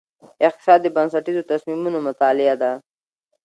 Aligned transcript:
اقتصاد 0.47 0.79
د 0.83 0.87
بنسټیزو 0.95 1.47
تصمیمونو 1.51 1.97
مطالعه 2.07 2.55
ده. 2.61 2.71